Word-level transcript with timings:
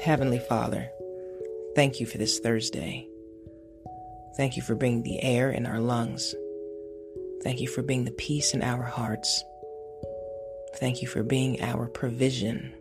Heavenly 0.00 0.38
Father, 0.38 0.88
thank 1.74 1.98
you 1.98 2.06
for 2.06 2.18
this 2.18 2.38
Thursday. 2.38 3.08
Thank 4.36 4.56
you 4.56 4.62
for 4.62 4.74
bringing 4.74 5.02
the 5.02 5.22
air 5.22 5.50
in 5.50 5.66
our 5.66 5.80
lungs. 5.80 6.34
Thank 7.42 7.60
you 7.60 7.68
for 7.68 7.82
being 7.82 8.04
the 8.04 8.12
peace 8.12 8.54
in 8.54 8.62
our 8.62 8.82
hearts. 8.82 9.42
Thank 10.76 11.02
you 11.02 11.08
for 11.08 11.22
being 11.22 11.60
our 11.62 11.88
provision. 11.88 12.72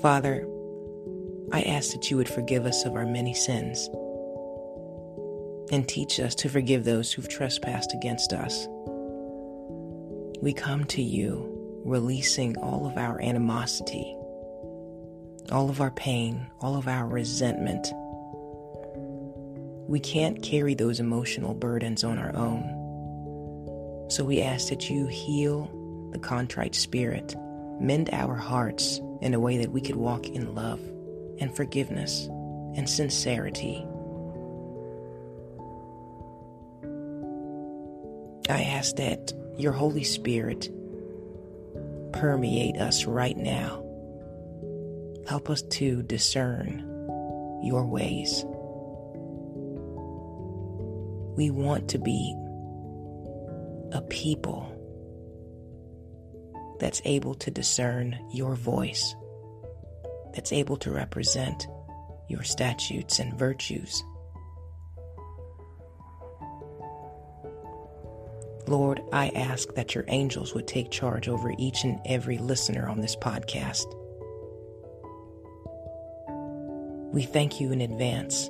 Father, 0.00 0.46
I 1.52 1.62
ask 1.62 1.92
that 1.92 2.10
you 2.10 2.16
would 2.16 2.28
forgive 2.28 2.64
us 2.66 2.84
of 2.84 2.94
our 2.94 3.06
many 3.06 3.34
sins 3.34 3.88
and 5.70 5.86
teach 5.86 6.18
us 6.18 6.34
to 6.36 6.48
forgive 6.48 6.84
those 6.84 7.12
who've 7.12 7.28
trespassed 7.28 7.92
against 7.94 8.32
us. 8.32 8.66
We 10.40 10.52
come 10.54 10.84
to 10.86 11.02
you 11.02 11.59
releasing 11.84 12.56
all 12.58 12.86
of 12.86 12.96
our 12.96 13.20
animosity, 13.20 14.16
all 15.50 15.70
of 15.70 15.80
our 15.80 15.90
pain, 15.90 16.46
all 16.60 16.76
of 16.76 16.88
our 16.88 17.06
resentment. 17.06 17.88
We 19.88 20.00
can't 20.00 20.42
carry 20.42 20.74
those 20.74 21.00
emotional 21.00 21.54
burdens 21.54 22.04
on 22.04 22.18
our 22.18 22.34
own. 22.36 24.08
So 24.10 24.24
we 24.24 24.40
ask 24.42 24.68
that 24.68 24.90
you 24.90 25.06
heal 25.06 25.70
the 26.12 26.18
contrite 26.18 26.74
spirit, 26.74 27.34
mend 27.80 28.10
our 28.12 28.34
hearts 28.34 29.00
in 29.20 29.34
a 29.34 29.40
way 29.40 29.58
that 29.58 29.72
we 29.72 29.80
could 29.80 29.96
walk 29.96 30.28
in 30.28 30.54
love 30.54 30.80
and 31.40 31.54
forgiveness 31.54 32.26
and 32.76 32.88
sincerity. 32.88 33.86
I 38.48 38.62
ask 38.62 38.96
that 38.96 39.32
your 39.56 39.72
Holy 39.72 40.04
Spirit 40.04 40.70
permeate 42.12 42.76
us 42.76 43.04
right 43.04 43.36
now. 43.36 43.84
Help 45.28 45.50
us 45.50 45.62
to 45.62 46.02
discern 46.02 46.80
your 47.62 47.86
ways. 47.86 48.44
We 51.36 51.50
want 51.50 51.88
to 51.90 51.98
be 51.98 52.34
a 53.92 54.02
people 54.02 54.76
that's 56.80 57.02
able 57.04 57.34
to 57.34 57.50
discern 57.50 58.18
your 58.32 58.54
voice, 58.56 59.14
that's 60.34 60.52
able 60.52 60.76
to 60.78 60.90
represent 60.90 61.66
your 62.28 62.42
statutes 62.42 63.18
and 63.18 63.38
virtues. 63.38 64.02
Lord, 68.66 69.00
I 69.12 69.30
ask 69.30 69.74
that 69.74 69.94
your 69.94 70.04
angels 70.08 70.54
would 70.54 70.66
take 70.66 70.90
charge 70.90 71.28
over 71.28 71.52
each 71.58 71.84
and 71.84 72.00
every 72.04 72.38
listener 72.38 72.88
on 72.88 73.00
this 73.00 73.16
podcast. 73.16 73.86
We 77.12 77.22
thank 77.22 77.60
you 77.60 77.72
in 77.72 77.80
advance 77.80 78.48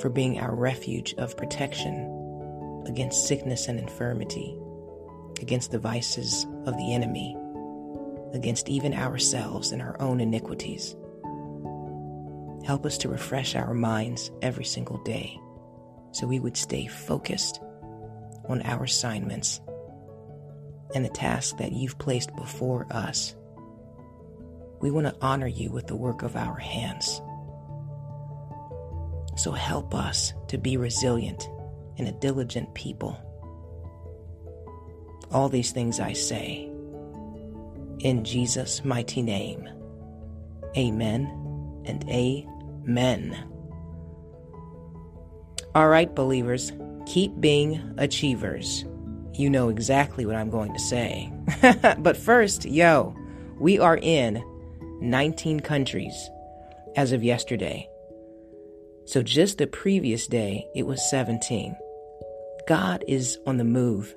for 0.00 0.08
being 0.08 0.38
our 0.38 0.54
refuge 0.54 1.14
of 1.18 1.36
protection 1.36 2.84
against 2.86 3.26
sickness 3.26 3.68
and 3.68 3.78
infirmity, 3.78 4.56
against 5.42 5.70
the 5.70 5.78
vices 5.78 6.46
of 6.64 6.76
the 6.76 6.94
enemy, 6.94 7.36
against 8.32 8.68
even 8.68 8.94
ourselves 8.94 9.72
and 9.72 9.82
our 9.82 10.00
own 10.00 10.20
iniquities. 10.20 10.96
Help 12.64 12.86
us 12.86 12.96
to 12.98 13.08
refresh 13.08 13.54
our 13.54 13.74
minds 13.74 14.30
every 14.40 14.64
single 14.64 14.98
day 15.04 15.38
so 16.12 16.26
we 16.26 16.40
would 16.40 16.56
stay 16.56 16.86
focused 16.86 17.60
on 18.48 18.62
our 18.62 18.84
assignments 18.84 19.60
and 20.94 21.04
the 21.04 21.10
tasks 21.10 21.54
that 21.58 21.72
you've 21.72 21.98
placed 21.98 22.34
before 22.36 22.86
us. 22.90 23.34
We 24.80 24.90
want 24.90 25.06
to 25.06 25.16
honor 25.20 25.46
you 25.46 25.70
with 25.70 25.86
the 25.86 25.96
work 25.96 26.22
of 26.22 26.36
our 26.36 26.56
hands. 26.56 27.20
So 29.36 29.52
help 29.52 29.94
us 29.94 30.32
to 30.48 30.58
be 30.58 30.76
resilient 30.76 31.48
and 31.98 32.08
a 32.08 32.12
diligent 32.12 32.74
people. 32.74 33.20
All 35.30 35.48
these 35.48 35.72
things 35.72 36.00
I 36.00 36.12
say 36.12 36.70
in 38.00 38.24
Jesus' 38.24 38.84
mighty 38.84 39.22
name. 39.22 39.68
Amen 40.76 41.82
and 41.84 42.08
amen. 42.08 43.36
All 45.74 45.88
right, 45.88 46.12
believers. 46.14 46.72
Keep 47.08 47.40
being 47.40 47.94
achievers. 47.96 48.84
You 49.32 49.48
know 49.48 49.70
exactly 49.70 50.26
what 50.26 50.36
I'm 50.36 50.50
going 50.50 50.74
to 50.74 50.78
say. 50.78 51.32
but 51.98 52.18
first, 52.18 52.66
yo, 52.66 53.16
we 53.58 53.78
are 53.78 53.96
in 53.96 54.44
19 55.00 55.60
countries 55.60 56.28
as 56.96 57.12
of 57.12 57.24
yesterday. 57.24 57.88
So 59.06 59.22
just 59.22 59.56
the 59.56 59.66
previous 59.66 60.26
day, 60.26 60.66
it 60.74 60.82
was 60.82 61.08
17. 61.08 61.74
God 62.66 63.02
is 63.08 63.38
on 63.46 63.56
the 63.56 63.64
move, 63.64 64.14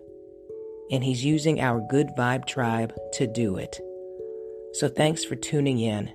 and 0.91 1.01
He's 1.01 1.23
using 1.23 1.61
our 1.61 1.79
Good 1.89 2.09
Vibe 2.17 2.45
tribe 2.45 2.93
to 3.13 3.25
do 3.25 3.55
it. 3.55 3.79
So 4.73 4.89
thanks 4.89 5.23
for 5.23 5.37
tuning 5.37 5.79
in, 5.79 6.11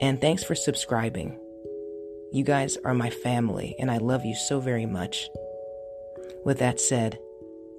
and 0.00 0.22
thanks 0.22 0.42
for 0.42 0.54
subscribing. 0.54 1.38
You 2.34 2.42
guys 2.42 2.76
are 2.84 2.94
my 2.94 3.10
family, 3.10 3.76
and 3.78 3.88
I 3.92 3.98
love 3.98 4.24
you 4.24 4.34
so 4.34 4.58
very 4.58 4.86
much. 4.86 5.30
With 6.44 6.58
that 6.58 6.80
said, 6.80 7.16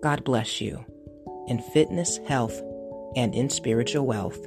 God 0.01 0.23
bless 0.23 0.61
you. 0.61 0.85
In 1.49 1.59
fitness, 1.59 2.19
health, 2.25 2.57
and 3.17 3.35
in 3.35 3.49
spiritual 3.49 4.05
wealth, 4.05 4.39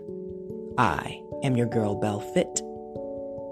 I 0.78 1.20
am 1.42 1.58
your 1.58 1.66
girl 1.66 1.94
Bell 1.94 2.20
Fit, 2.20 2.62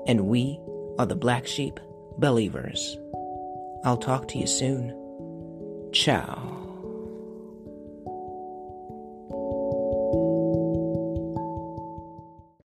and 0.06 0.28
we 0.28 0.58
are 0.98 1.04
the 1.04 1.14
Black 1.14 1.46
Sheep 1.46 1.78
Believers. 2.16 2.96
I'll 3.84 3.98
talk 3.98 4.26
to 4.28 4.38
you 4.38 4.46
soon. 4.46 5.90
Ciao. 5.92 6.55